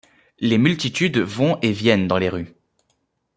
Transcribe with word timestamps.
Les 0.39 0.57
multitudes 0.57 1.19
vont 1.19 1.59
et 1.61 1.71
viennent 1.71 2.07
dans 2.07 2.17
les 2.17 2.29
rues. 2.29 2.55